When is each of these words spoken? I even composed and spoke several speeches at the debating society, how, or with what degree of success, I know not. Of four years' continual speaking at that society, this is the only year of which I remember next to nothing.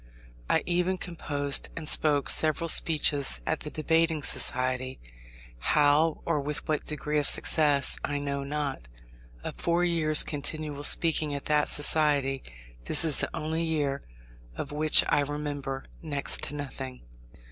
I 0.49 0.63
even 0.65 0.97
composed 0.97 1.69
and 1.77 1.87
spoke 1.87 2.27
several 2.31 2.67
speeches 2.69 3.39
at 3.45 3.59
the 3.59 3.69
debating 3.69 4.23
society, 4.23 4.99
how, 5.59 6.23
or 6.25 6.41
with 6.41 6.67
what 6.67 6.85
degree 6.87 7.19
of 7.19 7.27
success, 7.27 7.99
I 8.03 8.17
know 8.17 8.43
not. 8.43 8.87
Of 9.43 9.57
four 9.57 9.83
years' 9.83 10.23
continual 10.23 10.83
speaking 10.85 11.35
at 11.35 11.45
that 11.45 11.69
society, 11.69 12.41
this 12.85 13.05
is 13.05 13.17
the 13.17 13.29
only 13.37 13.61
year 13.61 14.01
of 14.55 14.71
which 14.71 15.03
I 15.07 15.19
remember 15.19 15.85
next 16.01 16.41
to 16.45 16.55
nothing. 16.55 17.03